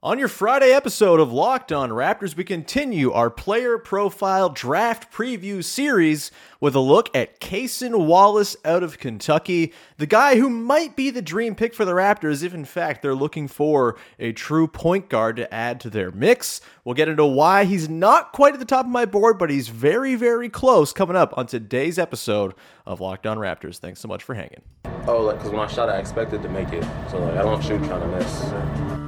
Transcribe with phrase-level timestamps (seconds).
[0.00, 5.62] On your Friday episode of Locked On Raptors, we continue our player profile draft preview
[5.64, 6.30] series
[6.60, 11.20] with a look at Cason Wallace out of Kentucky, the guy who might be the
[11.20, 15.34] dream pick for the Raptors if, in fact, they're looking for a true point guard
[15.34, 16.60] to add to their mix.
[16.84, 19.66] We'll get into why he's not quite at the top of my board, but he's
[19.66, 22.54] very, very close coming up on today's episode
[22.86, 23.78] of Locked On Raptors.
[23.78, 24.62] Thanks so much for hanging.
[25.08, 26.84] Oh, like, because when I shot, I expected to make it.
[27.10, 29.07] So, like, I don't shoot trying to miss.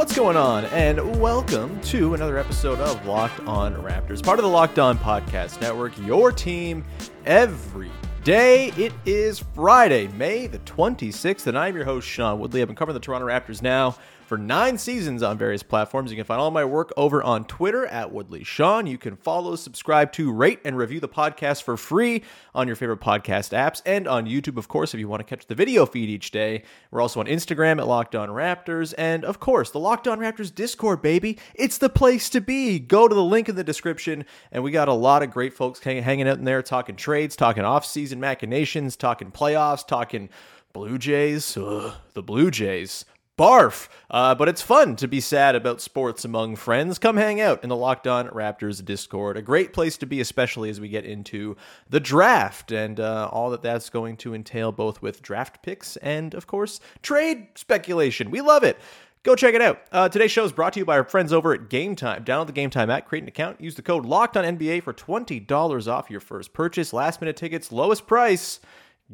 [0.00, 0.64] What's going on?
[0.64, 5.60] And welcome to another episode of Locked On Raptors, part of the Locked On Podcast
[5.60, 6.86] Network, your team
[7.26, 7.90] every
[8.24, 8.68] day.
[8.78, 12.62] It is Friday, May the 26th, and I'm your host, Sean Woodley.
[12.62, 13.94] I've been covering the Toronto Raptors now
[14.30, 16.12] for nine seasons on various platforms.
[16.12, 18.86] You can find all my work over on Twitter at Woodley Sean.
[18.86, 22.22] You can follow, subscribe to, rate, and review the podcast for free
[22.54, 25.48] on your favorite podcast apps and on YouTube, of course, if you want to catch
[25.48, 26.62] the video feed each day.
[26.92, 30.54] We're also on Instagram at Locked On Raptors, and of course, the Locked On Raptors
[30.54, 31.36] Discord, baby.
[31.56, 32.78] It's the place to be.
[32.78, 35.80] Go to the link in the description, and we got a lot of great folks
[35.80, 40.28] hanging out in there, talking trades, talking off-season machinations, talking playoffs, talking
[40.72, 41.56] Blue Jays.
[41.56, 43.04] Ugh, the Blue Jays.
[43.40, 43.88] Barf.
[44.10, 46.98] Uh, but it's fun to be sad about sports among friends.
[46.98, 49.38] Come hang out in the Locked On Raptors Discord.
[49.38, 51.56] A great place to be, especially as we get into
[51.88, 56.34] the draft and uh, all that that's going to entail, both with draft picks and,
[56.34, 58.30] of course, trade speculation.
[58.30, 58.76] We love it.
[59.22, 59.80] Go check it out.
[59.90, 62.24] Uh, today's show is brought to you by our friends over at Game Time.
[62.24, 64.92] Download the Game Time app, create an account, use the code Locked On NBA for
[64.92, 66.92] twenty dollars off your first purchase.
[66.92, 68.60] Last minute tickets, lowest price,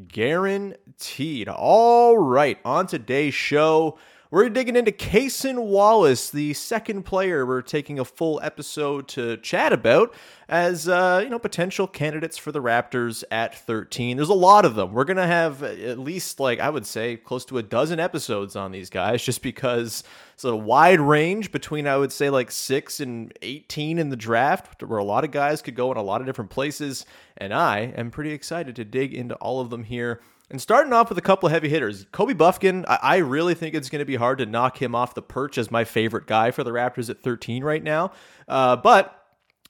[0.09, 1.49] guaranteed.
[1.49, 3.99] All right, on today's show.
[4.37, 9.73] We're digging into Cason Wallace, the second player we're taking a full episode to chat
[9.73, 10.13] about
[10.47, 14.19] as uh, you know potential candidates for the Raptors at 13.
[14.19, 14.93] There's a lot of them.
[14.93, 18.73] We're gonna have at least like I would say close to a dozen episodes on
[18.73, 20.05] these guys, just because
[20.35, 24.83] it's a wide range between I would say like six and 18 in the draft,
[24.83, 27.07] where a lot of guys could go in a lot of different places,
[27.39, 30.21] and I am pretty excited to dig into all of them here.
[30.49, 33.75] And starting off with a couple of heavy hitters, Kobe Bufkin, I, I really think
[33.75, 36.53] it's going to be hard to knock him off the perch as my favorite guy
[36.53, 38.13] for the Raptors at 13 right now.
[38.47, 39.26] Uh, but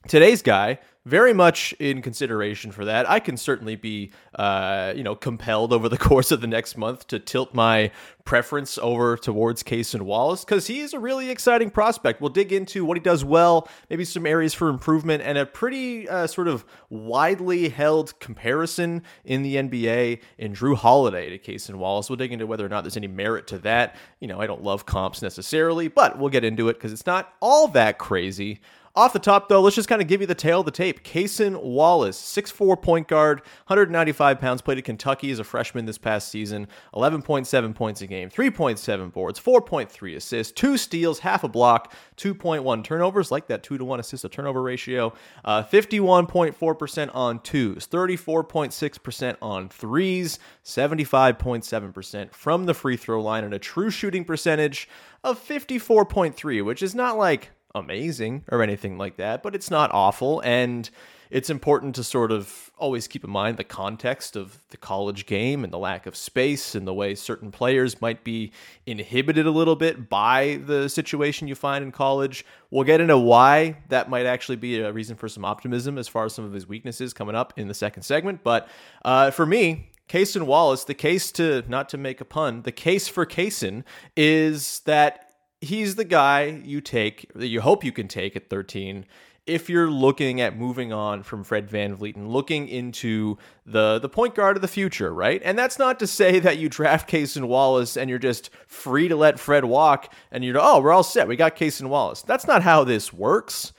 [0.09, 5.15] today's guy very much in consideration for that i can certainly be uh, you know
[5.15, 7.91] compelled over the course of the next month to tilt my
[8.27, 12.21] preference over towards Cason Wallace because he is a really exciting prospect.
[12.21, 16.09] We'll dig into what he does well maybe some areas for improvement and a pretty
[16.09, 22.11] uh, sort of widely held comparison in the nba in Jrue Holiday to Cason Wallace.
[22.11, 23.97] We'll dig into whether or not there's any merit to that.
[24.21, 27.33] You know i don't love comps necessarily but we'll get into it because it's not
[27.41, 28.61] all that crazy
[28.97, 31.05] off the top, though, let's just kind of give you the tail of the tape.
[31.05, 36.29] Cason Wallace, 6'4 point guard, 195 pounds, played at Kentucky as a freshman this past
[36.29, 42.83] season, 11.7 points a game, 3.7 boards, 4.3 assists, two steals, half a block, 2.1
[42.83, 45.13] turnovers, like that 2 to 1 assist to turnover ratio,
[45.45, 53.59] uh, 51.4% on twos, 34.6% on threes, 75.7% from the free throw line, and a
[53.59, 54.89] true shooting percentage
[55.23, 60.41] of 54.3, which is not like amazing or anything like that, but it's not awful.
[60.41, 60.89] And
[61.31, 65.65] it's important to sort of always keep in mind the context of the college game
[65.65, 68.53] and the lack of space and the way certain players might be
[68.87, 72.45] inhibited a little bit by the situation you find in college.
[72.71, 76.25] We'll get into why that might actually be a reason for some optimism as far
[76.25, 78.45] as some of his weaknesses coming up in the second segment.
[78.45, 78.69] But
[79.05, 83.09] uh, for me, Cason Wallace, the case to, not to make a pun, the case
[83.09, 83.83] for Cason
[84.17, 85.26] is that
[85.61, 89.07] he's the guy you take that you hope you can take at 13
[89.47, 94.35] if you're looking at moving on from Fred VanVleet and looking into the the point
[94.35, 95.41] guard of the future, right?
[95.45, 99.17] And that's not to say that you draft Cason Wallace and you're just free to
[99.17, 102.23] let Fred walk and you're oh we're all set we got Cason Wallace.
[102.23, 103.73] That's not how this works.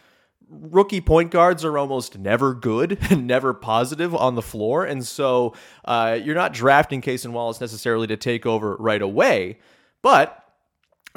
[0.50, 5.54] Rookie point guards are almost never good and never positive on the floor, and so
[5.84, 9.60] uh, you're not drafting Cason Wallace necessarily to take over right away,
[10.02, 10.47] but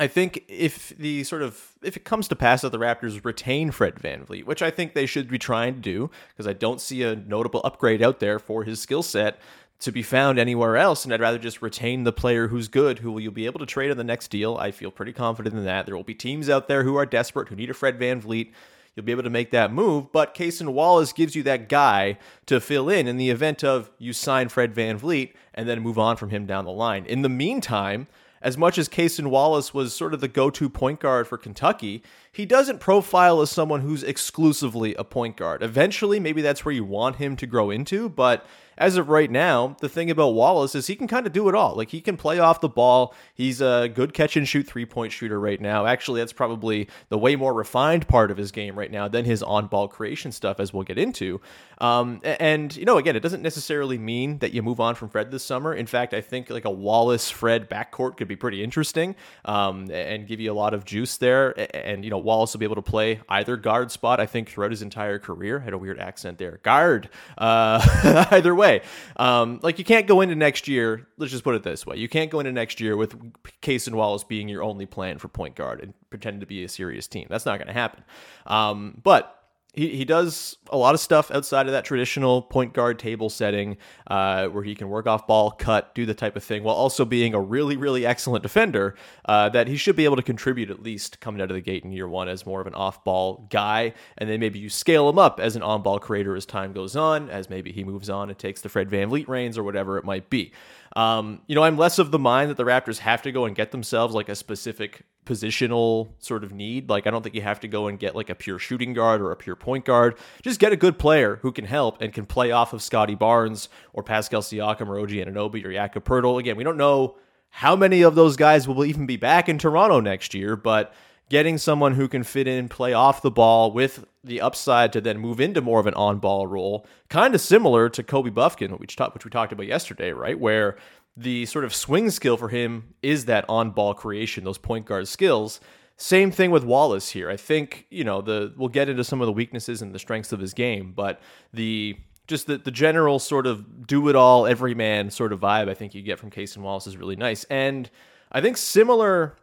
[0.01, 3.71] I think if the sort of if it comes to pass that the Raptors retain
[3.71, 7.03] Fred VanVleet, which I think they should be trying to do, because I don't see
[7.03, 9.39] a notable upgrade out there for his skill set
[9.81, 13.19] to be found anywhere else, and I'd rather just retain the player who's good, who
[13.19, 14.57] you'll be able to trade on the next deal.
[14.57, 15.85] I feel pretty confident in that.
[15.85, 18.53] There will be teams out there who are desperate, who need a Fred VanVleet.
[18.97, 22.59] You'll be able to make that move, but Cason Wallace gives you that guy to
[22.59, 26.31] fill in in the event of you sign Fred VanVleet and then move on from
[26.31, 27.05] him down the line.
[27.05, 28.07] In the meantime,
[28.43, 32.03] as much as Cason Wallace was sort of the go to point guard for Kentucky,
[32.33, 35.63] he doesn't profile as someone who's exclusively a point guard.
[35.63, 38.47] Eventually, maybe that's where you want him to grow into, but
[38.81, 41.55] as of right now, the thing about Wallace is he can kind of do it
[41.55, 41.77] all.
[41.77, 43.15] Like he can play off the ball.
[43.35, 45.85] He's a good catch and shoot three point shooter right now.
[45.85, 49.43] Actually, that's probably the way more refined part of his game right now than his
[49.43, 51.43] on ball creation stuff, as we'll get into.
[51.81, 55.31] Um, and, you know, again, it doesn't necessarily mean that you move on from Fred
[55.31, 55.75] this summer.
[55.75, 60.27] In fact, I think like a Wallace Fred backcourt could be pretty interesting um, and
[60.27, 61.55] give you a lot of juice there.
[61.75, 64.71] And, you know, Wallace will be able to play either guard spot, I think, throughout
[64.71, 65.59] his entire career.
[65.59, 66.61] Had a weird accent there.
[66.63, 67.09] Guard.
[67.39, 68.70] Uh, either way.
[69.17, 71.97] Um, like, you can't go into next year, let's just put it this way.
[71.97, 73.17] You can't go into next year with
[73.63, 77.07] Cason Wallace being your only plan for point guard and pretend to be a serious
[77.07, 77.27] team.
[77.29, 78.05] That's not going to happen.
[78.47, 79.40] Um, but
[79.73, 83.77] he, he does a lot of stuff outside of that traditional point guard table setting
[84.09, 87.05] uh, where he can work off ball, cut, do the type of thing, while also
[87.05, 88.97] being a really, really excellent defender
[89.27, 91.85] uh, that he should be able to contribute at least coming out of the gate
[91.85, 93.95] in year one as more of an off ball guy.
[94.19, 96.97] And then maybe you scale him up as an on ball creator as time goes
[96.97, 100.05] on, as maybe he moves on and takes the Fred VanVleet reins or whatever it
[100.05, 100.53] might be.
[100.97, 103.55] Um, you know, I'm less of the mind that the Raptors have to go and
[103.55, 106.89] get themselves like a specific positional sort of need.
[106.89, 109.21] Like, I don't think you have to go and get like a pure shooting guard
[109.21, 110.19] or a pure point guard.
[110.43, 113.69] Just get a good player who can help and can play off of Scottie Barnes
[113.93, 116.41] or Pascal Siakam or OG Anunoby or Jakob Poeltl.
[116.41, 117.17] Again, we don't know
[117.51, 120.93] how many of those guys will even be back in Toronto next year, but
[121.31, 125.17] getting someone who can fit in, play off the ball with the upside to then
[125.17, 129.25] move into more of an on-ball role, kind of similar to Kobe Bufkin, which, which
[129.25, 130.39] we talked about yesterday, right?
[130.39, 130.77] Where
[131.17, 135.61] the sort of swing skill for him is that on-ball creation, those point guard skills.
[135.97, 137.31] Same thing with Wallace here.
[137.31, 140.33] I think you know the we'll get into some of the weaknesses and the strengths
[140.33, 141.21] of his game, but
[141.53, 141.97] the
[142.27, 145.95] just the, the general sort of do it all everyman sort of vibe I think
[145.95, 147.45] you get from Cason Wallace is really nice.
[147.45, 147.91] And
[148.33, 149.37] I think similar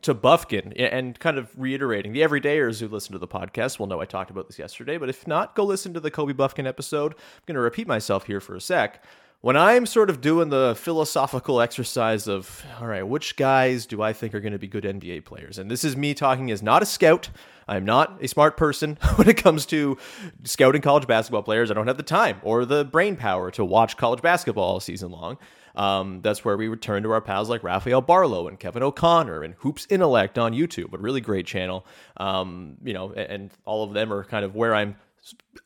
[0.00, 4.00] to Bufkin and kind of reiterating the everydayers who listen to the podcast will know
[4.00, 7.12] I talked about this yesterday, but if not, go listen to the Kobe Bufkin episode.
[7.12, 9.04] I'm going to repeat myself here for a sec.
[9.42, 14.12] When I'm sort of doing the philosophical exercise of, all right, which guys do I
[14.12, 15.58] think are going to be good NBA players?
[15.58, 17.28] And this is me talking as not a scout.
[17.66, 19.98] I'm not a smart person when it comes to
[20.44, 21.72] scouting college basketball players.
[21.72, 25.10] I don't have the time or the brain power to watch college basketball all season
[25.10, 25.38] long.
[25.74, 29.54] Um, that's where we return to our pals like Rafael Barlowe and Kevin O'Connor and
[29.58, 31.86] Hoops Intellect on YouTube, a really great channel.
[32.16, 34.96] Um, you know, and, and all of them are kind of where I'm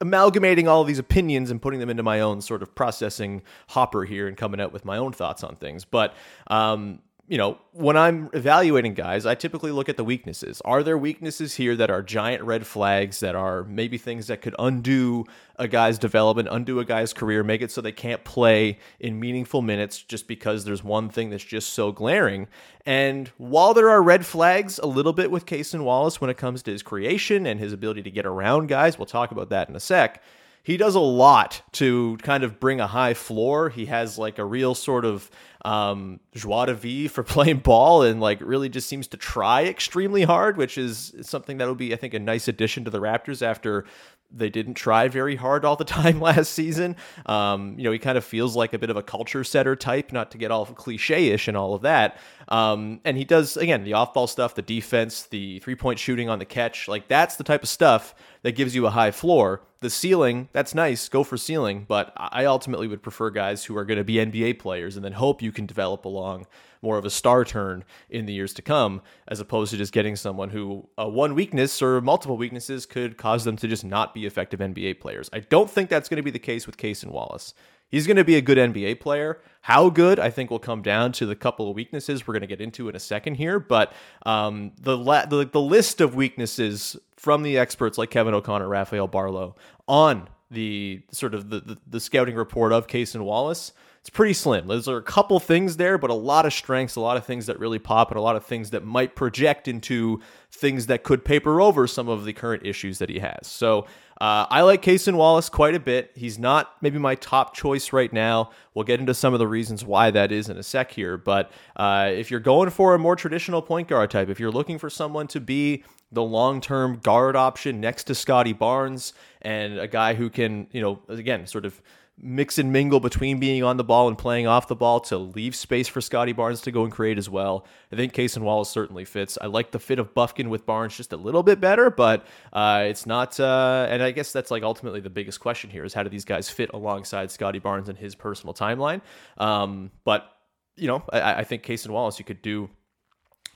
[0.01, 4.05] amalgamating all of these opinions and putting them into my own sort of processing hopper
[4.05, 5.85] here and coming out with my own thoughts on things.
[5.85, 6.15] But
[6.49, 10.63] um, you know, when I'm evaluating guys, I typically look at the weaknesses.
[10.65, 14.55] Are there weaknesses here that are giant red flags that are maybe things that could
[14.61, 15.25] undo
[15.57, 19.61] a guy's development, undo a guy's career, make it so they can't play in meaningful
[19.61, 22.47] minutes just because there's one thing that's just so glaring?
[22.85, 26.63] And while there are red flags a little bit with Cason Wallace when it comes
[26.63, 29.75] to his creation and his ability to get around guys, we'll talk about that in
[29.75, 30.23] a sec
[30.67, 33.69] he does a lot to kind of bring a high floor.
[33.69, 35.31] He has like a real sort of
[35.65, 40.25] um, joie de vivre for playing ball and like really just seems to try extremely
[40.25, 43.85] hard, which is something that'll be, I think, a nice addition to the Raptors after
[44.33, 46.97] they didn't try very hard all the time last season.
[47.27, 50.11] Um, you know, he kind of feels like a bit of a culture setter type,
[50.11, 52.19] not to get all cliche ish and all of that.
[52.49, 56.29] Um, and he does, again, the off ball stuff, the defense, the three point shooting
[56.29, 56.89] on the catch.
[56.89, 59.61] Like, that's the type of stuff that gives you a high floor.
[59.81, 63.85] The ceiling, that's nice, go for ceiling, but I ultimately would prefer guys who are
[63.85, 66.47] going to be NBA players and then hope you can develop along
[66.81, 70.15] more of a star turn in the years to come, as opposed to just getting
[70.15, 74.27] someone who uh, one weakness or multiple weaknesses could cause them to just not be
[74.27, 75.29] effective NBA players.
[75.33, 77.53] I don't think that's going to be the case with Cason Wallace.
[77.89, 79.41] He's going to be a good NBA player.
[79.63, 82.47] How good, I think, will come down to the couple of weaknesses we're going to
[82.47, 83.59] get into in a second here.
[83.59, 83.93] But
[84.25, 89.09] um, the, la- the the list of weaknesses from the experts like Kevin O'Connor, Rafael
[89.09, 89.55] Barlowe
[89.89, 93.73] on the sort of the, the, the scouting report of Cason Wallace
[94.07, 94.69] it's pretty slim.
[94.69, 97.59] There's a couple things there, but a lot of strengths, a lot of things that
[97.59, 100.21] really pop, and a lot of things that might project into
[100.53, 103.49] things that could paper over some of the current issues that he has.
[103.49, 103.81] So
[104.21, 106.13] uh, I like Cason Wallace quite a bit.
[106.15, 108.51] He's not maybe my top choice right now.
[108.75, 111.17] We'll get into some of the reasons why that is in a sec here.
[111.17, 114.79] But uh, if you're going for a more traditional point guard type, if you're looking
[114.79, 115.83] for someone to be
[116.13, 120.81] the long term guard option next to Scottie Barnes and a guy who can, you
[120.81, 121.83] know, again, sort of
[122.19, 125.55] mix and mingle between being on the ball and playing off the ball to leave
[125.55, 127.67] space for Scottie Barnes to go and create as well.
[127.93, 129.37] I think Cason Wallace certainly fits.
[129.41, 132.85] I like the fit of Bufkin with Barnes just a little bit better, but uh,
[132.87, 133.39] it's not.
[133.39, 136.25] Uh, and I guess that's like ultimately the biggest question here is how do these
[136.25, 139.03] guys fit alongside Scottie Barnes and his personal timeline?
[139.37, 140.33] Um, but
[140.77, 142.71] you know, I, I think Cason Wallace you could do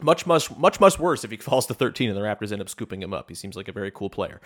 [0.03, 2.69] much, much, much, much worse if he falls to 13 and the Raptors end up
[2.69, 3.29] scooping him up.
[3.29, 4.41] He seems like a very cool player.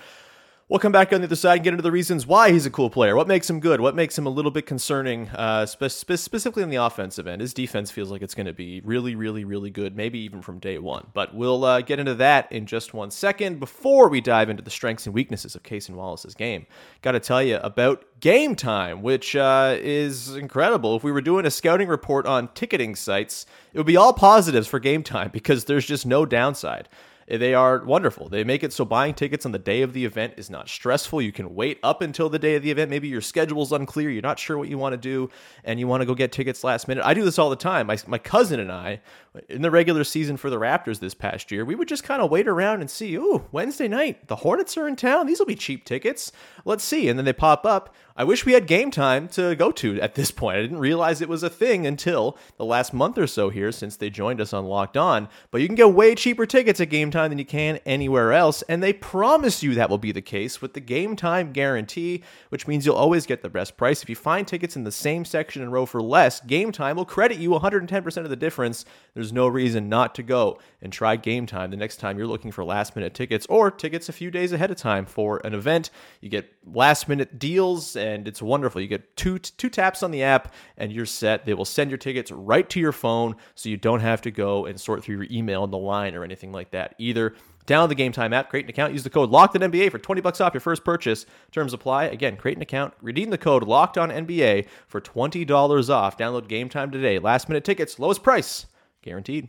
[0.67, 2.71] We'll come back on the other side and get into the reasons why he's a
[2.71, 3.15] cool player.
[3.15, 3.83] What makes him good?
[3.83, 7.43] What makes him a little bit concerning, uh, spe- spe- specifically on the offensive end?
[7.43, 10.59] His defense feels like it's going to be really, really, really good, maybe even from
[10.61, 11.09] day one.
[11.13, 13.61] But we'll uh, get into that in just one second.
[13.61, 16.65] Before we dive into the strengths and weaknesses of Cason Wallace's game,
[17.03, 20.97] got to tell you about Game Time, which uh, is incredible.
[20.97, 23.45] If we were doing a scouting report on ticketing sites,
[23.75, 26.89] it would be all positives for Game Time because there's just no downside.
[27.27, 28.29] They are wonderful.
[28.29, 31.23] They make it so buying tickets on the day of the event is not stressful.
[31.23, 32.91] You can wait up until the day of the event.
[32.91, 35.31] Maybe your schedule's unclear, you're not sure what you want to do,
[35.65, 37.05] and you want to go get tickets last minute.
[37.05, 37.87] I do this all the time.
[37.87, 39.01] My, my cousin and I,
[39.49, 42.31] in the regular season for the Raptors this past year, we would just kind of
[42.31, 45.27] wait around and see, ooh, Wednesday night, the Hornets are in town.
[45.27, 46.33] These will be cheap tickets.
[46.65, 47.09] Let's see.
[47.09, 47.95] And then they pop up.
[48.17, 50.57] I wish we had game time to go to at this point.
[50.57, 53.97] I didn't realize it was a thing until the last month or so here since
[53.97, 55.29] they joined us on Locked On.
[55.51, 58.63] But you can get way cheaper tickets at game time than you can anywhere else.
[58.69, 62.69] And they promise you that will be the case with the game time guarantee, which
[62.69, 64.05] means you'll always get the best price.
[64.05, 67.05] If you find tickets in the same section and row for less, game time will
[67.05, 68.85] credit you 110% of the difference.
[69.15, 72.53] There's no reason not to go and try game time the next time you're looking
[72.53, 75.91] for last minute tickets or tickets a few days ahead of time for an event.
[76.21, 78.81] You get last minute deals and it's wonderful.
[78.81, 81.47] You get two two taps on the app and you're set.
[81.47, 84.67] They will send your tickets right to your phone so you don't have to go
[84.67, 87.35] and sort through your email in the line or anything like that either.
[87.67, 89.99] Download the Game Time app, create an account, use the code Locked on NBA for
[89.99, 91.25] 20 bucks off your first purchase.
[91.51, 92.05] Terms apply.
[92.05, 96.19] Again, create an account, redeem the code Locked on NBA for $20 off.
[96.19, 97.19] Download Game Time today.
[97.19, 98.67] Last minute tickets, lowest price,
[99.01, 99.49] guaranteed.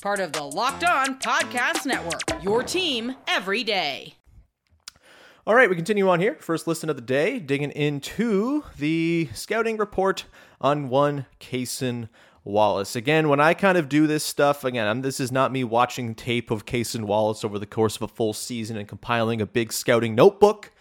[0.00, 4.14] Part of the Locked On Podcast Network, your team every day.
[5.46, 6.36] All right, we continue on here.
[6.40, 10.24] First listen of the day, digging into the scouting report
[10.58, 12.08] on one Cason
[12.44, 12.96] Wallace.
[12.96, 16.14] Again, when I kind of do this stuff, again, I'm, this is not me watching
[16.14, 19.70] tape of Cason Wallace over the course of a full season and compiling a big
[19.70, 20.72] scouting notebook.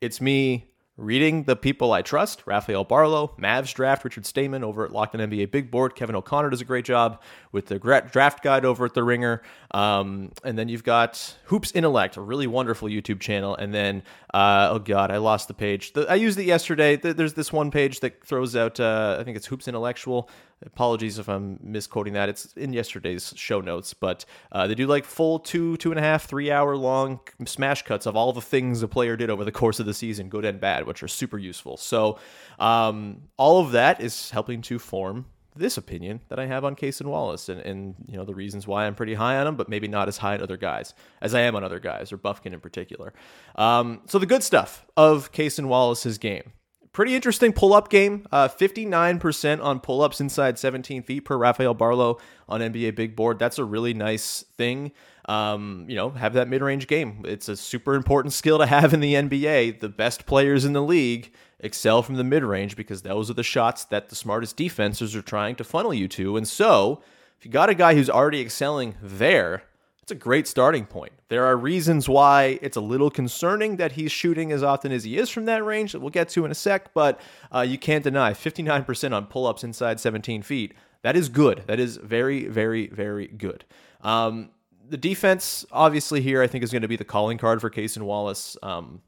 [0.00, 0.66] It's me
[0.96, 5.20] reading the people I trust Rafael Barlowe, Mavs draft, Richard Stayman over at Locked on
[5.20, 5.96] NBA Big Board.
[5.96, 7.20] Kevin O'Connor does a great job
[7.50, 9.42] with the draft guide over at The Ringer.
[9.72, 13.56] Um, and then you've got Hoops Intellect, a really wonderful YouTube channel.
[13.56, 15.94] And then, uh, oh God, I lost the page.
[15.94, 16.96] The, I used it yesterday.
[16.96, 20.30] There's this one page that throws out, uh, I think it's Hoops Intellectual.
[20.64, 22.28] Apologies if I'm misquoting that.
[22.28, 26.02] It's in yesterday's show notes, but uh, they do like full two, two and a
[26.02, 29.52] half, three hour long smash cuts of all the things a player did over the
[29.52, 31.76] course of the season, good and bad, which are super useful.
[31.76, 32.18] So
[32.58, 37.06] um, all of that is helping to form this opinion that I have on Cason
[37.06, 39.88] Wallace and, and you know the reasons why I'm pretty high on him, but maybe
[39.88, 42.60] not as high on other guys as I am on other guys or Bufkin in
[42.60, 43.12] particular.
[43.54, 46.52] Um, so the good stuff of Cason Wallace's game
[46.94, 48.26] pretty interesting pull up game.
[48.32, 53.38] Uh, 59% on pull ups inside 17 feet per Rafael Barlowe on NBA Big Board.
[53.38, 54.92] That's a really nice thing.
[55.26, 57.22] Um, you know, have that mid range game.
[57.26, 59.80] It's a super important skill to have in the NBA.
[59.80, 63.42] The best players in the league excel from the mid range because those are the
[63.42, 66.36] shots that the smartest defenses are trying to funnel you to.
[66.36, 67.02] And so,
[67.38, 69.64] if you got a guy who's already excelling there,
[70.04, 71.14] it's a great starting point.
[71.28, 75.16] There are reasons why it's a little concerning that he's shooting as often as he
[75.16, 77.18] is from that range that we'll get to in a sec, but
[77.50, 80.74] uh, you can't deny 59% on pull ups inside 17 feet.
[81.00, 81.62] That is good.
[81.68, 83.64] That is very, very, very good.
[84.02, 84.50] Um,
[84.86, 88.02] the defense, obviously, here I think is going to be the calling card for Cason
[88.02, 88.58] Wallace.
[88.62, 89.00] Um,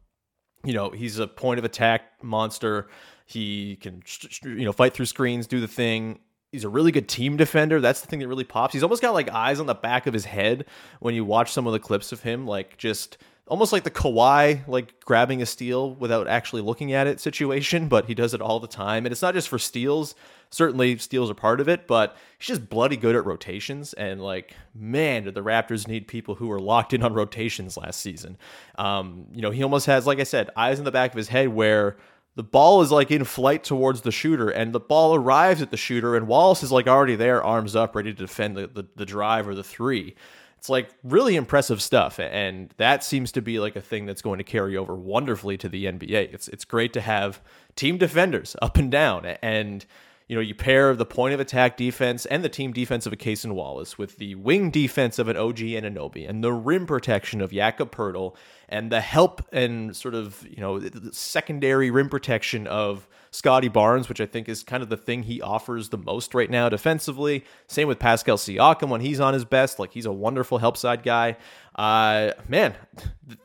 [0.65, 2.89] you know, he's a point of attack monster.
[3.27, 4.03] He can,
[4.45, 6.21] you know, fight through screens, do the thing.
[6.53, 7.81] He's a really good team defender.
[7.81, 8.73] That's the thing that really pops.
[8.73, 10.67] He's almost got like eyes on the back of his head
[11.01, 14.67] when you watch some of the clips of him, like just almost like the Kawhi,
[14.67, 18.61] like grabbing a steal without actually looking at it situation, but he does it all
[18.61, 19.07] the time.
[19.07, 20.15] And it's not just for steals.
[20.51, 23.93] Certainly, steals are part of it, but he's just bloody good at rotations.
[23.95, 28.01] And like, man, did the Raptors need people who were locked in on rotations last
[28.01, 28.37] season?
[28.79, 31.29] Um, you know, he almost has, like I said, eyes in the back of his
[31.29, 31.97] head where
[32.37, 35.77] the ball is like in flight towards the shooter and the ball arrives at the
[35.77, 39.07] shooter and Wallace is like already there, arms up, ready to defend the, the, the
[39.07, 40.15] drive or the three.
[40.59, 42.19] It's like really impressive stuff.
[42.19, 45.69] And that seems to be like a thing that's going to carry over wonderfully to
[45.69, 46.35] the NBA.
[46.35, 47.41] It's it's great to have
[47.75, 49.25] team defenders up and down.
[49.43, 49.87] And
[50.29, 53.17] you know, you pair the point of attack defense and the team defense of a
[53.17, 57.53] Cason Wallace with the wing defense of an OG Anunoby and the rim protection of
[57.53, 58.35] Jakob Poeltl
[58.69, 60.81] and the help and sort of, you know,
[61.13, 65.41] secondary rim protection of Scottie Barnes, which I think is kind of the thing he
[65.41, 67.45] offers the most right now defensively.
[67.69, 69.79] Same with Pascal Siakam when he's on his best.
[69.79, 71.37] Like he's a wonderful help side guy.
[71.77, 72.75] Uh, man,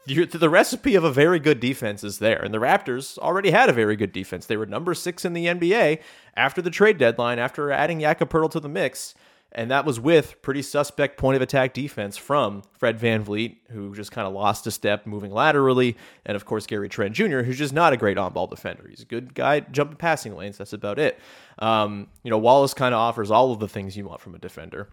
[0.05, 2.41] the, the recipe of a very good defense is there.
[2.41, 4.45] And the Raptors already had a very good defense.
[4.45, 5.99] They were number six in the NBA
[6.37, 9.15] after the trade deadline, after adding Jakob Poeltl to the mix.
[9.53, 13.93] And that was with pretty suspect point of attack defense from Fred Van VanVleet, who
[13.93, 15.97] just kind of lost a step moving laterally.
[16.25, 18.87] And of course, Gary Trent Jr., who's just not a great on ball defender.
[18.87, 20.57] He's a good guy jumping passing lanes.
[20.57, 21.19] That's about it.
[21.59, 24.39] Um, you know, Wallace kind of offers all of the things you want from a
[24.39, 24.87] defender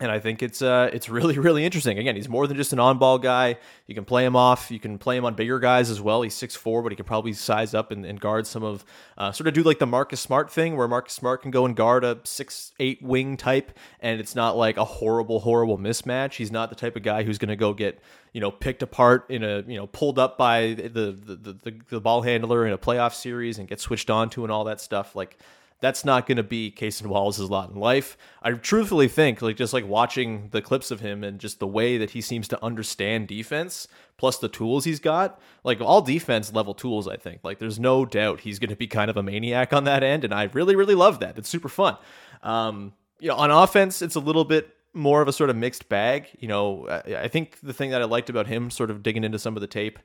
[0.00, 1.98] and I think it's uh, it's really really interesting.
[1.98, 3.58] Again, he's more than just an on-ball guy.
[3.86, 4.70] You can play him off.
[4.70, 6.22] You can play him on bigger guys as well.
[6.22, 8.84] He's 6'4", but he can probably size up and, and guard some of
[9.18, 11.76] uh, sort of do like the Marcus Smart thing, where Marcus Smart can go and
[11.76, 16.34] guard a six eight wing type, and it's not like a horrible horrible mismatch.
[16.34, 18.00] He's not the type of guy who's going to go get
[18.32, 21.80] you know picked apart in a you know pulled up by the the, the the
[21.90, 24.80] the ball handler in a playoff series and get switched on to and all that
[24.80, 25.36] stuff like
[25.80, 28.18] that's not going to be Cason Wallace's lot in life.
[28.42, 31.96] I truthfully think, like, just like watching the clips of him and just the way
[31.96, 36.74] that he seems to understand defense, plus the tools he's got, like, all defense level
[36.74, 37.40] tools, I think.
[37.42, 40.24] Like, there's no doubt he's going to be kind of a maniac on that end.
[40.24, 41.38] And I really, really love that.
[41.38, 41.96] It's super fun.
[42.42, 45.88] Um, you know, on offense, it's a little bit more of a sort of mixed
[45.88, 46.28] bag.
[46.38, 49.38] You know, I think the thing that I liked about him, sort of digging into
[49.38, 49.98] some of the tape,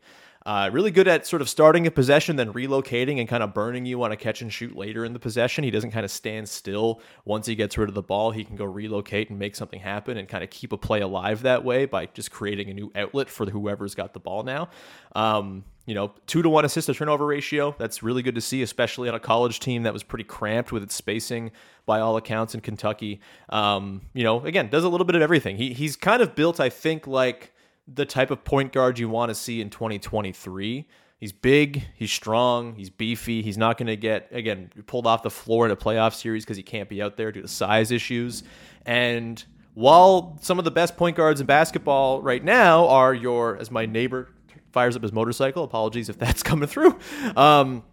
[0.45, 3.85] uh, really good at sort of starting a possession, then relocating and kind of burning
[3.85, 5.63] you on a catch and shoot later in the possession.
[5.63, 8.29] He doesn't kind of stand still once he gets rid of the ball.
[8.29, 11.41] He can go relocate and make something happen and kind of keep a play alive
[11.41, 14.69] that way by just creating a new outlet for whoever's got the ball now.
[15.15, 17.75] Um, you know, two to one assist to turnover ratio.
[17.79, 20.83] That's really good to see, especially on a college team that was pretty cramped with
[20.83, 21.51] its spacing
[21.87, 23.19] by all accounts in Kentucky.
[23.49, 25.57] Um, you know, again, does a little bit of everything.
[25.57, 27.51] He, he's kind of built, I think, like
[27.87, 30.87] the type of point guard you want to see in 2023.
[31.17, 33.41] He's big, he's strong, he's beefy.
[33.41, 36.57] He's not going to get again pulled off the floor in a playoff series because
[36.57, 38.43] he can't be out there due to size issues.
[38.85, 39.43] And
[39.75, 43.85] while some of the best point guards in basketball right now are your, as my
[43.85, 44.29] neighbor
[44.71, 46.99] fires up his motorcycle, apologies if that's coming through.
[47.35, 47.83] Um,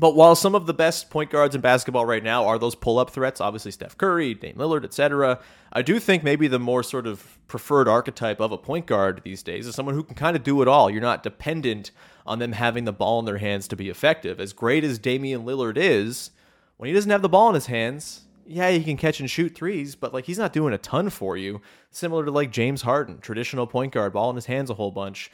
[0.00, 3.10] but while some of the best point guards in basketball right now are those pull-up
[3.10, 5.38] threats, obviously Steph Curry, Dame Lillard, etc.,
[5.72, 9.42] I do think maybe the more sort of preferred archetype of a point guard these
[9.42, 10.90] days is someone who can kind of do it all.
[10.90, 11.90] You're not dependent
[12.26, 14.40] on them having the ball in their hands to be effective.
[14.40, 16.30] As great as Damian Lillard is,
[16.78, 19.54] when he doesn't have the ball in his hands, yeah, he can catch and shoot
[19.54, 21.60] threes, but like he's not doing a ton for you.
[21.90, 25.30] Similar to like James Harden, traditional point guard, ball in his hands a whole bunch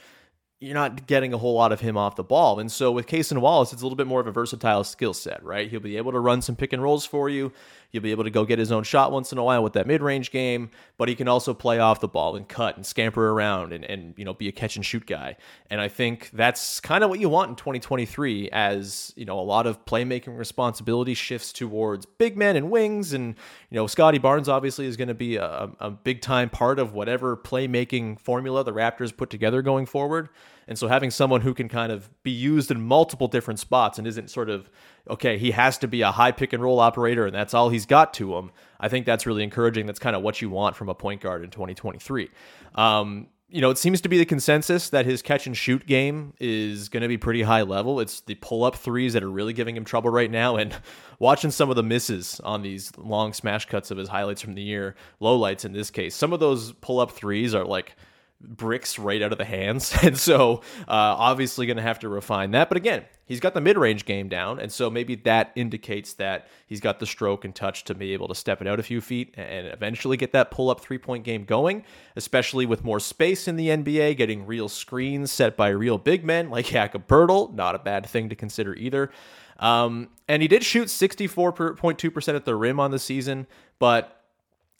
[0.59, 2.59] you're not getting a whole lot of him off the ball.
[2.59, 5.43] And so with Cason Wallace, it's a little bit more of a versatile skill set,
[5.43, 5.69] right?
[5.69, 7.51] He'll be able to run some pick and rolls for you.
[7.89, 9.87] He'll be able to go get his own shot once in a while with that
[9.87, 13.73] mid-range game, but he can also play off the ball and cut and scamper around
[13.73, 15.37] and, and you know be a catch and shoot guy.
[15.69, 19.41] And I think that's kind of what you want in 2023 as, you know, a
[19.41, 23.13] lot of playmaking responsibility shifts towards big men and wings.
[23.13, 23.35] And,
[23.69, 26.93] you know, Scottie Barnes obviously is going to be a, a big time part of
[26.93, 30.29] whatever playmaking formula the Raptors put together going forward.
[30.67, 34.05] And so having someone who can kind of be used in multiple different spots and
[34.05, 34.69] isn't sort of,
[35.09, 37.85] okay, he has to be a high pick and roll operator and that's all he's
[37.85, 39.85] got to him, I think that's really encouraging.
[39.85, 42.29] That's kind of what you want from a point guard in 2023.
[42.75, 46.33] Um, you know, it seems to be the consensus that his catch and shoot game
[46.39, 48.01] is going to be pretty high level.
[48.01, 50.57] It's the pull up threes that are really giving him trouble right now.
[50.57, 50.75] And
[51.19, 54.61] watching some of the misses on these long smash cuts of his highlights from the
[54.61, 57.95] year, lowlights in this case, some of those pull up threes are like
[58.39, 59.93] bricks right out of the hands.
[60.07, 62.69] And so, uh, obviously, going to have to refine that.
[62.69, 64.59] But again, he's got the mid range game down.
[64.59, 68.27] And so maybe that indicates that he's got the stroke and touch to be able
[68.27, 71.23] to step it out a few feet and eventually get that pull up three point
[71.23, 71.83] game going,
[72.15, 76.49] especially with more space in the NBA, getting real screens set by real big men
[76.49, 77.53] like Jakob Poeltl.
[77.53, 79.11] Not a bad thing to consider either.
[79.59, 83.47] Um, and he did shoot 64.2% at the rim on the season,
[83.79, 84.16] but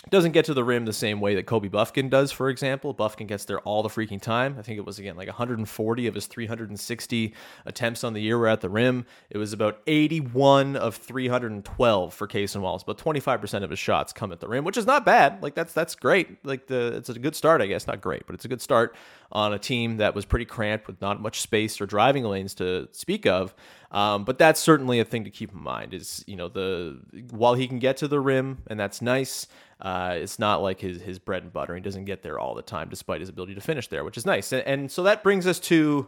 [0.09, 2.93] doesn't get to the rim the same way that Kobe Bufkin does, for example.
[2.93, 4.55] Bufkin gets there all the freaking time.
[4.57, 7.33] I think it was again like 140 of his 360
[7.65, 9.05] attempts on the year were at the rim.
[9.29, 14.31] It was about 81 of 312 for Cason Wallace, but 25% of his shots come
[14.31, 15.41] at the rim, which is not bad.
[15.41, 16.45] Like that's that's great.
[16.45, 17.87] Like the it's a good start, I guess.
[17.87, 18.95] Not great, but it's a good start
[19.31, 22.87] on a team that was pretty cramped with not much space or driving lanes to
[22.91, 23.53] speak of.
[23.91, 25.93] Um, but that's certainly a thing to keep in mind.
[25.93, 26.99] Is you know the
[27.31, 29.47] while he can get to the rim and that's nice.
[29.79, 31.75] Uh, it's not like his his bread and butter.
[31.75, 34.25] He doesn't get there all the time, despite his ability to finish there, which is
[34.25, 34.51] nice.
[34.51, 36.07] And, and so that brings us to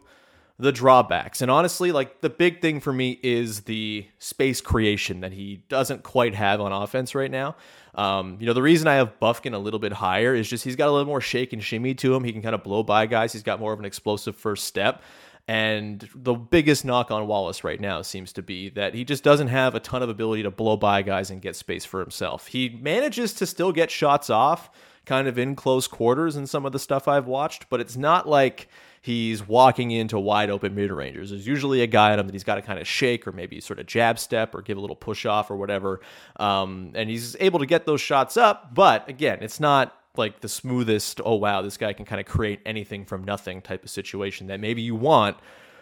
[0.59, 1.41] the drawbacks.
[1.41, 6.03] And honestly, like the big thing for me is the space creation that he doesn't
[6.03, 7.55] quite have on offense right now.
[7.95, 10.75] Um, you know, the reason I have Bufkin a little bit higher is just he's
[10.75, 12.25] got a little more shake and shimmy to him.
[12.25, 13.31] He can kind of blow by guys.
[13.31, 15.01] He's got more of an explosive first step.
[15.49, 19.47] And the biggest knock on Wallace right now seems to be that he just doesn't
[19.47, 22.45] have a ton of ability to blow by guys and get space for himself.
[22.45, 24.69] He manages to still get shots off
[25.07, 28.29] kind of in close quarters in some of the stuff I've watched, but it's not
[28.29, 28.67] like
[29.01, 31.31] he's walking into wide open mid rangers.
[31.31, 33.59] There's usually a guy at him that he's got to kind of shake or maybe
[33.59, 35.99] sort of jab step or give a little push off or whatever.
[36.35, 40.49] Um, and he's able to get those shots up, but again, it's not like the
[40.49, 44.47] smoothest, oh wow, this guy can kind of create anything from nothing type of situation
[44.47, 45.37] that maybe you want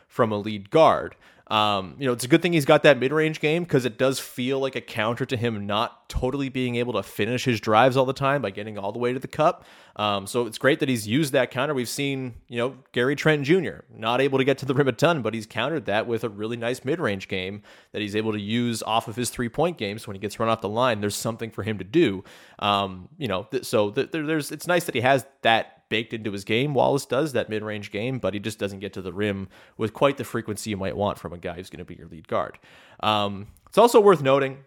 [0.08, 1.16] from a lead guard.
[1.50, 3.98] Um, you know, it's a good thing he's got that mid range game because it
[3.98, 7.96] does feel like a counter to him not totally being able to finish his drives
[7.96, 9.66] all the time by getting all the way to the cup.
[9.96, 11.74] Um, so it's great that he's used that counter.
[11.74, 13.80] We've seen, you know, Gary Trent Jr.
[13.96, 16.30] not able to get to the rim a ton, but he's countered that with a
[16.30, 19.78] really nice mid range game that he's able to use off of his three point
[19.78, 20.06] games.
[20.06, 22.24] When he gets run off the line, there's something for him to do.
[22.60, 26.32] Um, you know, th- so th- there's it's nice that he has that baked into
[26.32, 26.74] his game.
[26.74, 29.48] Wallace does that mid range game, but he just doesn't get to the rim
[29.78, 32.08] with quite the frequency you might want from a guy who's going to be your
[32.08, 32.58] lead guard.
[33.02, 34.60] Um, it's also worth noting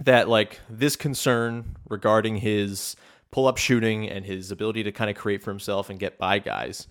[0.00, 2.96] that like this concern regarding his
[3.30, 6.38] pull up shooting and his ability to kind of create for himself and get by
[6.38, 6.86] guys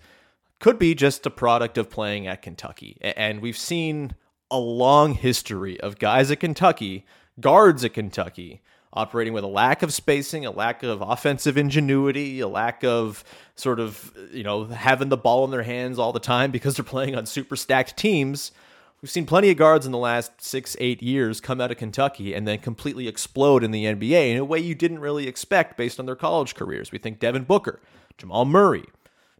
[0.58, 2.98] could be just a product of playing at Kentucky.
[3.02, 4.14] And we've seen
[4.50, 7.04] a long history of guys at Kentucky,
[7.40, 8.62] guards at Kentucky,
[8.96, 13.22] operating with a lack of spacing, a lack of offensive ingenuity, a lack of
[13.54, 16.84] sort of, you know, having the ball in their hands all the time because they're
[16.84, 18.52] playing on super stacked teams.
[19.02, 22.34] We've seen plenty of guards in the last six, eight years come out of Kentucky
[22.34, 26.00] and then completely explode in the NBA in a way you didn't really expect based
[26.00, 26.90] on their college careers.
[26.90, 27.78] We think Devin Booker,
[28.16, 28.84] Jamal Murray,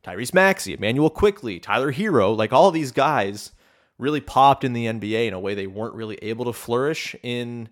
[0.04, 3.52] Tyrese Maxey, Immanuel Quickley, Tyler Herro, like all these guys
[3.98, 7.68] really popped in the NBA in a way they weren't really able to flourish in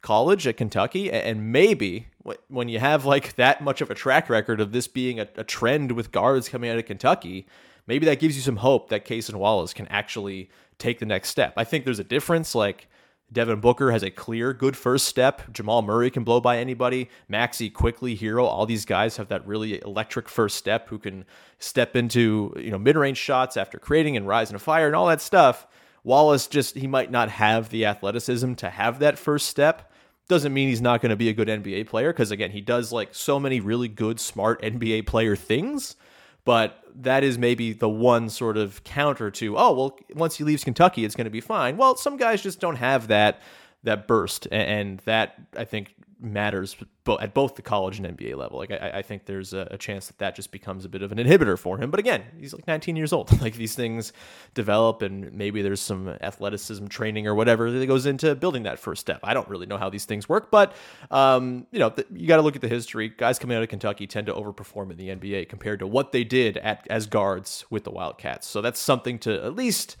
[0.00, 2.08] college at Kentucky, and maybe
[2.48, 5.44] when you have like that much of a track record of this being a, a
[5.44, 7.46] trend with guards coming out of Kentucky,
[7.86, 11.54] maybe that gives you some hope that Cason Wallace can actually take the next step.
[11.56, 12.54] I think there's a difference.
[12.54, 12.88] Like
[13.32, 15.42] Devin Booker has a clear good first step.
[15.52, 17.10] Jamal Murray can blow by anybody.
[17.28, 18.44] Maxey Quickley Herro.
[18.44, 21.24] all these guys have that really electric first step who can
[21.58, 24.96] step into you know mid range shots after creating and rise in a fire and
[24.96, 25.66] all that stuff.
[26.04, 29.92] Wallace just he might not have the athleticism to have that first step.
[30.28, 32.92] Doesn't mean he's not going to be a good NBA player because again, he does
[32.92, 35.96] like so many really good smart NBA player things,
[36.44, 40.64] but that is maybe the one sort of counter to, oh, well, once he leaves
[40.64, 41.76] Kentucky, it's going to be fine.
[41.76, 43.40] Well, some guys just don't have that
[43.84, 46.76] that burst and that I think matters
[47.20, 48.58] at both the college and NBA level.
[48.58, 51.12] Like I, I think there's a, a, chance that that just becomes a bit of
[51.12, 51.90] an inhibitor for him.
[51.90, 53.40] But again, he's like 19 years old.
[53.40, 54.12] like these things
[54.54, 59.00] develop, and maybe there's some athleticism training or whatever that goes into building that first
[59.00, 59.20] step.
[59.22, 60.74] I don't really know how these things work, but
[61.10, 63.08] um, you know, you got to look at the history.
[63.08, 66.24] Guys coming out of Kentucky tend to overperform in the NBA compared to what they
[66.24, 68.46] did at as guards with the Wildcats.
[68.46, 69.96] So that's something to at least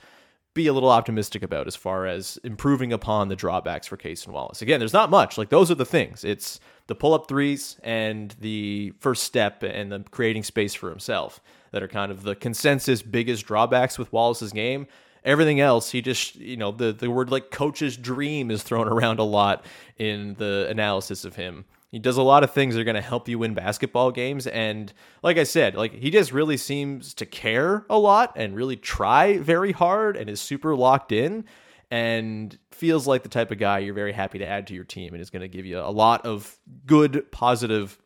[0.58, 4.60] be a little optimistic about as far as improving upon the drawbacks for Cason Wallace.
[4.60, 5.38] Again, there's not much.
[5.38, 6.24] Like those are the things.
[6.24, 11.40] It's the pull up threes and the first step and the creating space for himself
[11.70, 14.86] that are kind of the consensus biggest drawbacks with Wallace's game.
[15.24, 19.18] Everything else, he just, you know, the, the word like coach's dream is thrown around
[19.20, 19.64] a lot
[19.96, 21.64] in the analysis of him.
[21.90, 24.46] He does a lot of things that are going to help you win basketball games.
[24.46, 28.76] And like I said, like he just really seems to care a lot and really
[28.76, 31.46] try very hard and is super locked in
[31.90, 35.14] and feels like the type of guy you're very happy to add to your team
[35.14, 37.98] and is going to give you a lot of good, positive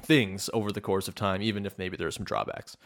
[0.00, 2.76] things over the course of time, even if maybe there are some drawbacks.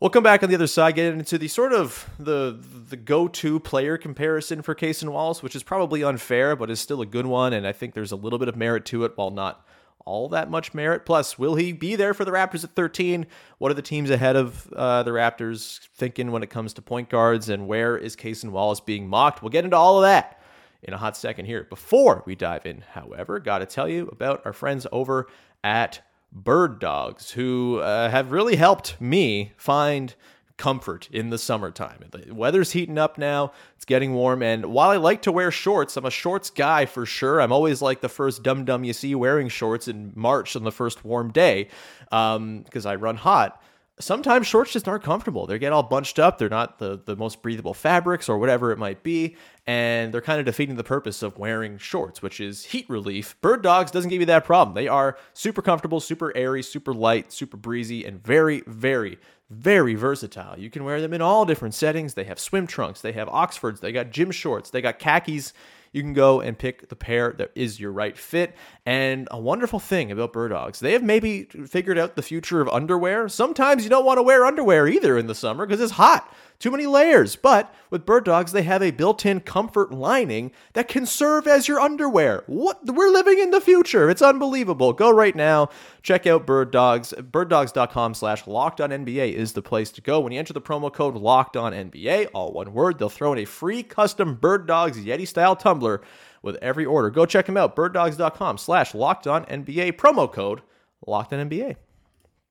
[0.00, 3.60] We'll come back on the other side, get into the sort of the the go-to
[3.60, 7.52] player comparison for Cason Wallace, which is probably unfair, but is still a good one,
[7.52, 9.66] and I think there's a little bit of merit to it, while not
[10.06, 11.04] all that much merit.
[11.04, 13.26] Plus, will he be there for the Raptors at 13?
[13.58, 17.10] What are the teams ahead of uh, the Raptors thinking when it comes to point
[17.10, 19.42] guards, and where is Cason Wallace being mocked?
[19.42, 20.40] We'll get into all of that
[20.82, 21.64] in a hot second here.
[21.64, 25.26] Before we dive in, however, got to tell you about our friends over
[25.62, 26.00] at
[26.32, 30.14] bird dogs who uh, have really helped me find
[30.56, 32.04] comfort in the summertime.
[32.10, 35.96] The weather's heating up now, it's getting warm, and while I like to wear shorts,
[35.96, 37.40] I'm a shorts guy for sure.
[37.40, 40.70] I'm always like the first dum dum you see wearing shorts in March on the
[40.70, 41.68] first warm day
[42.10, 43.62] because um, I run hot
[44.00, 45.46] sometimes shorts just aren't comfortable.
[45.46, 46.38] They get all bunched up.
[46.38, 49.36] They're not the, the most breathable fabrics or whatever it might be.
[49.66, 53.40] And they're kind of defeating the purpose of wearing shorts, which is heat relief.
[53.40, 54.74] Bird Dogs doesn't give you that problem.
[54.74, 59.18] They are super comfortable, super airy, super light, super breezy, and very, very,
[59.50, 60.58] very versatile.
[60.58, 62.14] You can wear them in all different settings.
[62.14, 65.52] They have swim trunks, they have Oxfords, they got gym shorts, they got khakis
[65.92, 68.54] you can go and pick the pair that is your right fit.
[68.86, 72.68] And a wonderful thing about Bird Dogs, they have maybe figured out the future of
[72.68, 73.28] underwear.
[73.28, 76.70] Sometimes you don't want to wear underwear either in the summer because it's hot too
[76.70, 77.34] many layers.
[77.34, 81.80] But with Bird Dogs, they have a built-in comfort lining that can serve as your
[81.80, 82.44] underwear.
[82.46, 84.08] What we're living in the future.
[84.10, 84.92] It's unbelievable.
[84.92, 85.70] Go right now.
[86.02, 87.12] Check out Bird Dogs.
[87.16, 90.20] Birddogs.com slash locked on NBA is the place to go.
[90.20, 93.38] When you enter the promo code locked on NBA, all one word, they'll throw in
[93.38, 96.00] a free custom Bird Dogs Yeti style tumbler
[96.42, 97.10] with every order.
[97.10, 97.76] Go check them out.
[97.76, 100.62] Birddogs.com slash locked on NBA promo code
[101.06, 101.76] locked on NBA.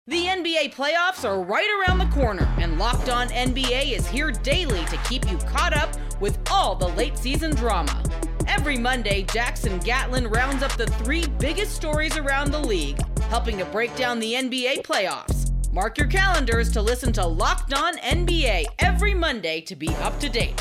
[0.09, 4.83] The NBA playoffs are right around the corner, and Locked On NBA is here daily
[4.85, 8.03] to keep you caught up with all the late season drama.
[8.47, 12.97] Every Monday, Jackson Gatlin rounds up the three biggest stories around the league,
[13.29, 15.51] helping to break down the NBA playoffs.
[15.71, 20.27] Mark your calendars to listen to Locked On NBA every Monday to be up to
[20.27, 20.59] date.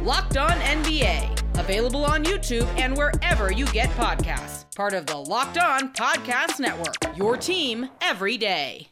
[0.00, 4.64] Locked On NBA, available on YouTube and wherever you get podcasts.
[4.76, 6.94] Part of the Locked On Podcast Network.
[7.16, 8.88] Your team every day.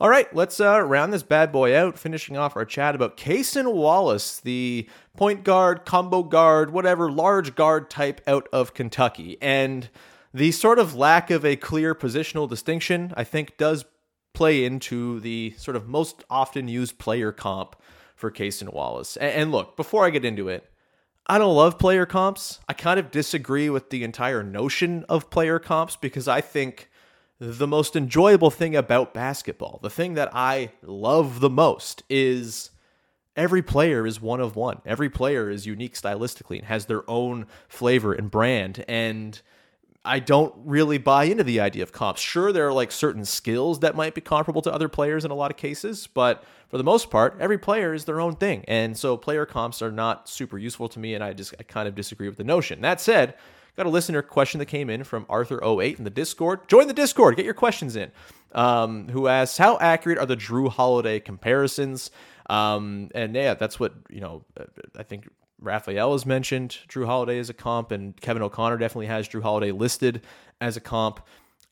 [0.00, 3.72] All right, let's uh, round this bad boy out, finishing off our chat about Cason
[3.72, 9.36] Wallace, the point guard, combo guard, whatever, large guard type out of Kentucky.
[9.40, 9.90] And
[10.34, 13.84] the sort of lack of a clear positional distinction, I think, does
[14.32, 17.76] play into the sort of most often used player comp
[18.16, 19.16] for Cason Wallace.
[19.18, 20.68] And look, before I get into it,
[21.26, 22.60] I don't love player comps.
[22.68, 26.88] I kind of disagree with the entire notion of player comps because I think
[27.38, 32.70] the most enjoyable thing about basketball, the thing that I love the most, is
[33.36, 34.80] every player is one of one.
[34.86, 38.84] Every player is unique stylistically and has their own flavor and brand.
[38.88, 39.40] And
[40.04, 42.20] I don't really buy into the idea of comps.
[42.20, 45.34] Sure, there are like certain skills that might be comparable to other players in a
[45.34, 48.64] lot of cases, but for the most part, every player is their own thing.
[48.66, 51.86] And so player comps are not super useful to me, and I just I kind
[51.86, 52.80] of disagree with the notion.
[52.80, 53.34] That said,
[53.76, 56.66] got a listener question that came in from Arthur08 in the Discord.
[56.68, 58.10] Join the Discord, get your questions in.
[58.52, 62.10] Um, who asks, How accurate are the Jrue Holiday comparisons?
[62.50, 64.44] Um, and yeah, that's what, you know,
[64.98, 65.28] I think
[65.62, 69.70] Rafael has mentioned Jrue Holiday as a comp, and Kevin O'Connor definitely has Jrue Holiday
[69.70, 70.22] listed
[70.60, 71.20] as a comp.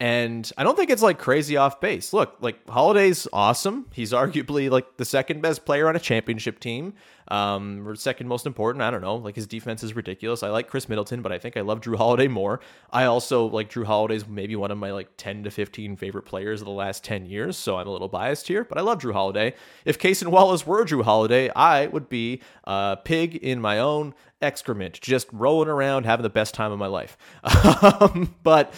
[0.00, 2.14] And I don't think it's like crazy off base.
[2.14, 3.84] Look, like Holiday's awesome.
[3.92, 6.94] He's arguably like the second best player on a championship team,
[7.28, 8.80] um, or second most important.
[8.80, 9.16] I don't know.
[9.16, 10.42] Like his defense is ridiculous.
[10.42, 12.60] I like Khris Middleton, but I think I love Jrue Holiday more.
[12.90, 16.62] I also like Jrue Holiday's maybe one of my like 10 to 15 favorite players
[16.62, 17.58] of the last 10 years.
[17.58, 19.52] So I'm a little biased here, but I love Jrue Holiday.
[19.84, 24.98] If Cason Wallace were Jrue Holiday, I would be a pig in my own excrement,
[25.02, 27.18] just rolling around having the best time of my life.
[28.00, 28.72] um, but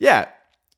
[0.00, 0.26] yeah,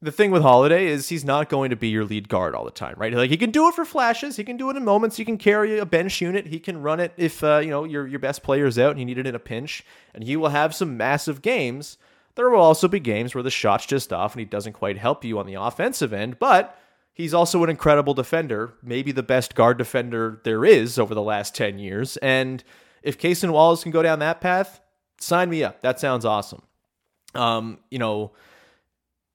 [0.07, 2.71] the thing with Holiday is he's not going to be your lead guard all the
[2.71, 3.13] time, right?
[3.13, 5.17] Like he can do it for flashes, he can do it in moments.
[5.17, 8.07] He can carry a bench unit, he can run it if uh, you know your
[8.07, 9.83] your best player is out and you need it in a pinch,
[10.15, 11.99] and he will have some massive games.
[12.37, 15.25] There will also be games where the shot's just off and he doesn't quite help
[15.25, 16.79] you on the offensive end, but
[17.13, 21.55] he's also an incredible defender, maybe the best guard defender there is over the last
[21.55, 22.19] 10 years.
[22.19, 22.63] And
[23.03, 24.81] if Cason Wallace can go down that path,
[25.19, 25.81] sign me up.
[25.81, 26.61] That sounds awesome.
[27.35, 28.33] Um, you know,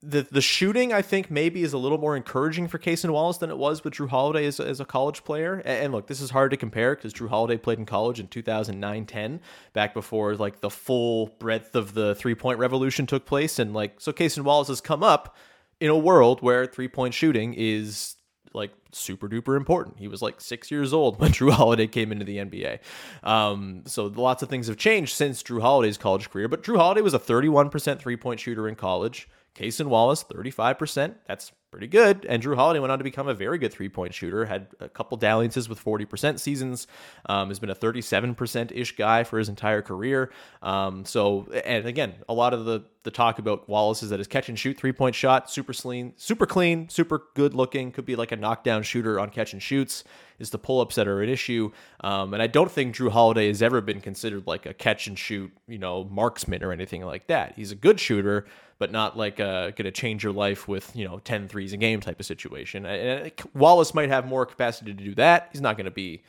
[0.02, 3.50] the the shooting I think maybe is a little more encouraging for Cason Wallace than
[3.50, 5.54] it was with Jrue Holiday as, as a college player.
[5.64, 8.26] And, and look, this is hard to compare because Jrue Holiday played in college in
[8.26, 9.38] 2009-10,
[9.72, 13.58] back before like the full breadth of the three point revolution took place.
[13.58, 15.36] And like so, Cason Wallace has come up
[15.80, 18.16] in a world where three point shooting is
[18.54, 19.98] like super duper important.
[19.98, 22.80] He was like six years old when Jrue Holiday came into the NBA.
[23.22, 26.48] Um, so lots of things have changed since Jrue Holiday's college career.
[26.48, 31.14] But Jrue Holiday was a 31% three point shooter in college Cason Wallace, 35%.
[31.26, 32.26] That's pretty good.
[32.26, 34.88] And Jrue Holiday went on to become a very good three point shooter, had a
[34.88, 36.86] couple dalliances with 40% seasons,
[37.26, 40.30] um, has been a 37% ish guy for his entire career.
[40.62, 44.28] Um, so, and again, a lot of the, the talk about Wallace is that his
[44.28, 48.16] catch and shoot three point shot, super clean, super clean, super good looking, could be
[48.16, 50.04] like a knockdown shooter on catch and shoots,
[50.42, 51.72] is the pull ups that are an issue.
[52.00, 55.18] Um, and I don't think Jrue Holiday has ever been considered like a catch and
[55.18, 57.54] shoot, you know, marksman or anything like that.
[57.56, 58.46] He's a good shooter
[58.78, 61.76] but not like uh, going to change your life with you know 10 threes a
[61.76, 62.84] game type of situation.
[62.84, 65.50] And Wallace might have more capacity to do that.
[65.52, 66.24] He's not going to be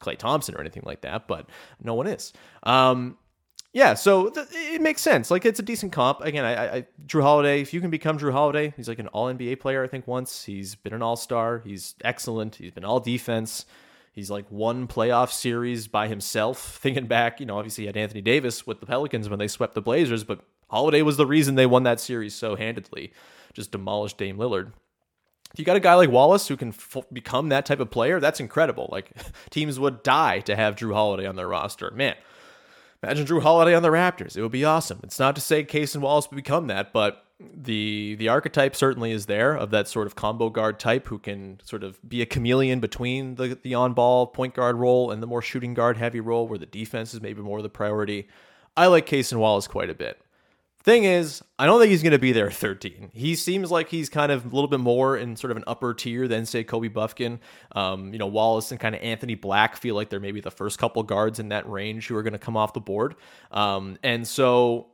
[0.00, 1.50] Klay Thompson or anything like that, but
[1.82, 2.32] no one is.
[2.62, 3.18] Um,
[3.72, 5.30] yeah, so th- it makes sense.
[5.30, 6.20] Like it's a decent comp.
[6.22, 7.60] Again, I, I Jrue Holiday.
[7.60, 9.84] If you can become Jrue Holiday, he's like an All NBA player.
[9.84, 11.62] I think once he's been an All Star.
[11.64, 12.56] He's excellent.
[12.56, 13.66] He's been All Defense.
[14.12, 16.78] He's like one playoff series by himself.
[16.82, 19.74] Thinking back, you know, obviously he had Anthony Davis with the Pelicans when they swept
[19.74, 23.12] the Blazers, but Holiday was the reason they won that series so handedly,
[23.52, 24.72] just demolished Dame Lillard.
[25.52, 28.20] If you got a guy like Wallace who can f- become that type of player,
[28.20, 28.88] that's incredible.
[28.90, 29.12] Like
[29.50, 31.90] teams would die to have Jrue Holiday on their roster.
[31.92, 32.16] Man,
[33.02, 34.36] imagine Jrue Holiday on the Raptors.
[34.36, 35.00] It would be awesome.
[35.02, 39.26] It's not to say Cason Wallace would become that, but the the archetype certainly is
[39.26, 42.80] there of that sort of combo guard type who can sort of be a chameleon
[42.80, 46.48] between the the on ball point guard role and the more shooting guard heavy role
[46.48, 48.28] where the defense is maybe more the priority.
[48.76, 50.20] I like Cason Wallace quite a bit.
[50.88, 53.10] Thing is, I don't think he's going to be there at 13.
[53.12, 55.92] He seems like he's kind of a little bit more in sort of an upper
[55.92, 57.40] tier than, say, Kobe Bufkin.
[57.72, 60.78] Um, you know, Wallace and kind of Anthony Black feel like they're maybe the first
[60.78, 63.16] couple guards in that range who are going to come off the board.
[63.52, 64.86] Um, and so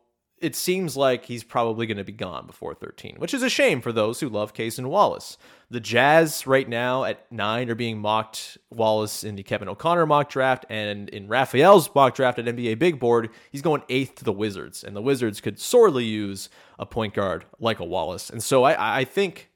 [0.44, 3.80] it seems like he's probably going to be gone before 13, which is a shame
[3.80, 5.38] for those who love Cason Wallace.
[5.70, 10.28] The Jazz right now at nine are being mocked Wallace in the Kevin O'Connor mock
[10.28, 14.32] draft, and in Rafael's mock draft at NBA Big Board, he's going eighth to the
[14.32, 18.28] Wizards, and the Wizards could sorely use a point guard like a Wallace.
[18.28, 19.50] And so I, I think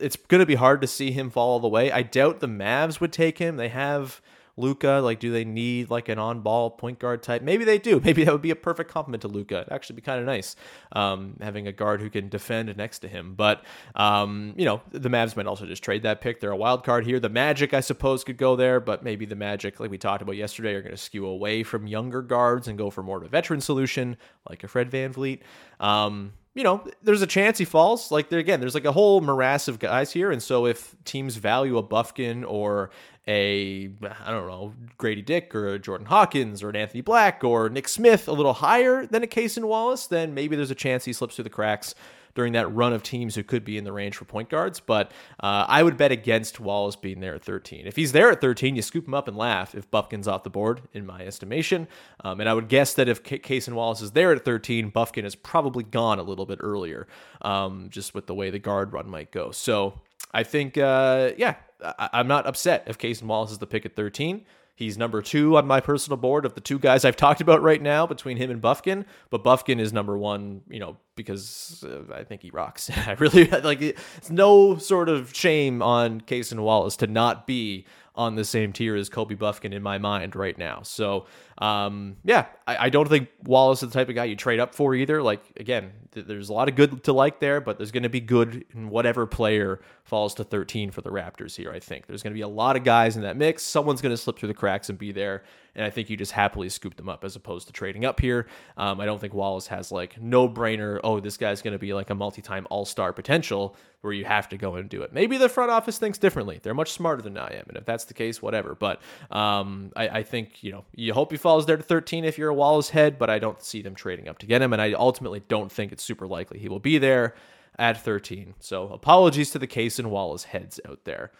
[0.00, 1.90] it's going to be hard to see him fall all the way.
[1.90, 3.56] I doubt the Mavs would take him.
[3.56, 4.20] They have
[4.56, 5.00] Luka?
[5.02, 7.42] Like, do they need like an on-ball point guard type?
[7.42, 8.00] Maybe they do.
[8.04, 9.60] Maybe that would be a perfect complement to Luka.
[9.60, 10.56] It'd actually be kind of nice
[10.92, 13.34] um, having a guard who can defend next to him.
[13.34, 13.64] But
[13.94, 16.40] um, you know, the Mavs might also just trade that pick.
[16.40, 17.20] They're a wild card here.
[17.20, 20.36] The Magic, I suppose, could go there, but maybe the Magic, like we talked about
[20.36, 23.28] yesterday, are going to skew away from younger guards and go for more of a
[23.28, 24.16] veteran solution,
[24.48, 25.40] like a Fred VanVleet.
[25.80, 28.12] Um, you know, there's a chance he falls.
[28.12, 31.36] Like there again, there's like a whole morass of guys here, and so if teams
[31.36, 32.90] value a Bufkin or
[33.26, 37.68] a I don't know Grady Dick or a Jordan Hawkins or an Anthony Black or
[37.68, 41.12] Nick Smith a little higher than a Cason Wallace, then maybe there's a chance he
[41.12, 41.94] slips through the cracks
[42.34, 44.80] during that run of teams who could be in the range for point guards.
[44.80, 47.86] But uh, I would bet against Wallace being there at 13.
[47.86, 50.50] If he's there at 13, you scoop him up and laugh if Bufkin's off the
[50.50, 51.88] board, in my estimation.
[52.22, 55.24] Um, and I would guess that if K- Cason Wallace is there at 13, Bufkin
[55.24, 57.06] is probably gone a little bit earlier,
[57.42, 59.50] um, just with the way the guard run might go.
[59.50, 60.00] So
[60.32, 63.94] I think, uh, yeah, I- am not upset if Cason Wallace is the pick at
[63.94, 64.44] 13.
[64.76, 67.80] He's number two on my personal board of the two guys I've talked about right
[67.80, 69.04] now between him and Bufkin.
[69.30, 72.90] But Bufkin is number one, you know, because uh, I think he rocks.
[73.06, 78.36] I really like it's no sort of shame on Cason Wallace to not be on
[78.36, 80.82] the same tier as Kobe Bufkin in my mind right now.
[80.82, 81.26] So,
[81.58, 84.74] um, yeah, I, I, don't think Wallace is the type of guy you trade up
[84.74, 85.20] for either.
[85.20, 88.08] Like, again, th- there's a lot of good to like there, but there's going to
[88.08, 92.06] be good in whatever player falls to 13 for the Raptors here, I think.
[92.06, 93.64] There's going to be a lot of guys in that mix.
[93.64, 95.42] Someone's going to slip through the cracks and be there.
[95.76, 98.46] And I think you just happily scoop them up as opposed to trading up here.
[98.76, 101.92] Um, I don't think Wallace has like no brainer, oh, this guy's going to be
[101.92, 105.12] like a multi time all star potential where you have to go and do it.
[105.12, 106.60] Maybe the front office thinks differently.
[106.62, 107.64] They're much smarter than I am.
[107.68, 108.74] And if that's the case, whatever.
[108.74, 112.36] But um, I, I, think, you know, you hope he falls there to 13 if
[112.36, 114.74] you're a Wallace head, but I don't see them trading up to get him.
[114.74, 117.34] And I ultimately don't think it's super likely he will be there
[117.78, 118.54] at 13.
[118.60, 121.32] So apologies to the Cason Wallace heads out there.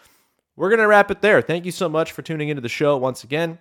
[0.57, 1.43] We're going to wrap it there.
[1.43, 3.59] Thank you so much for tuning into the show once again.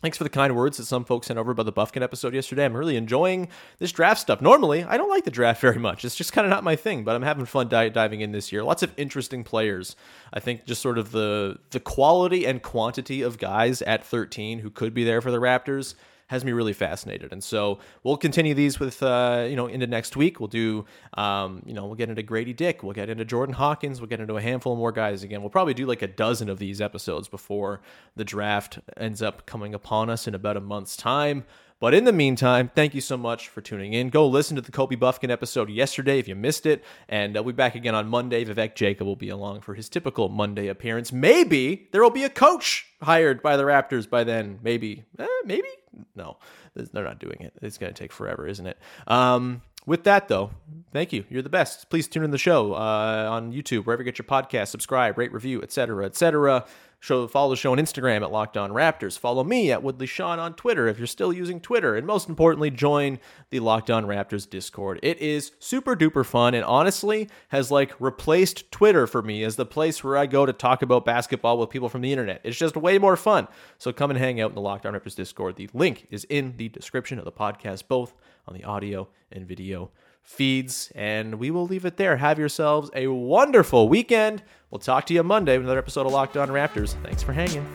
[0.00, 2.64] Thanks for the kind words that some folks sent over about the Bufkin episode yesterday.
[2.64, 3.48] I'm really enjoying
[3.80, 4.40] this draft stuff.
[4.40, 6.04] Normally, I don't like the draft very much.
[6.04, 8.52] It's just kind of not my thing, but I'm having fun di- diving in this
[8.52, 8.62] year.
[8.62, 9.96] Lots of interesting players.
[10.32, 14.70] I think just sort of the the quality and quantity of guys at 13 who
[14.70, 15.94] could be there for the Raptors
[16.28, 17.32] has me really fascinated.
[17.32, 20.40] And so we'll continue these with, uh, you know, into next week.
[20.40, 22.82] We'll do, um, you know, we'll get into Grady Dick.
[22.82, 24.00] We'll get into Jordan Hawkins.
[24.00, 25.40] We'll get into a handful of more guys again.
[25.40, 27.80] We'll probably do like a dozen of these episodes before
[28.14, 31.44] the draft ends up coming upon us in about a month's time.
[31.80, 34.08] But in the meantime, thank you so much for tuning in.
[34.08, 36.84] Go listen to the Kobe Bufkin episode yesterday if you missed it.
[37.08, 38.44] And we'll be back again on Monday.
[38.44, 41.12] Vivek Jacob will be along for his typical Monday appearance.
[41.12, 44.58] Maybe there will be a coach hired by the Raptors by then.
[44.60, 45.04] Maybe.
[45.20, 45.68] Eh, maybe?
[46.14, 46.38] No,
[46.74, 47.52] they're not doing it.
[47.62, 48.78] It's going to take forever, isn't it?
[49.06, 50.50] Um, with that, though,
[50.92, 51.24] thank you.
[51.30, 51.88] You're the best.
[51.88, 54.68] Please tune in the show uh, on YouTube, wherever you get your podcast.
[54.68, 56.66] Subscribe, rate, review, etc., etc.
[57.00, 59.16] Show follow the show on Instagram at Locked On Raptors.
[59.16, 62.70] Follow me at Woodley Sean on Twitter if you're still using Twitter, and most importantly,
[62.70, 63.20] join
[63.50, 64.98] the Locked On Raptors Discord.
[65.02, 69.64] It is super duper fun, and honestly has like replaced Twitter for me as the
[69.64, 72.40] place where I go to talk about basketball with people from the internet.
[72.42, 73.46] It's just way more fun.
[73.78, 75.54] So come and hang out in the Locked On Raptors Discord.
[75.54, 78.14] The link is in the description of the podcast, both
[78.48, 79.90] on the audio and video
[80.28, 80.92] feeds.
[80.94, 82.18] And we will leave it there.
[82.18, 84.42] Have yourselves a wonderful weekend.
[84.70, 86.94] We'll talk to you Monday with another episode of Locked On Raptors.
[87.02, 87.66] Thanks for hanging.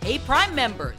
[0.00, 0.98] Hey, Prime members,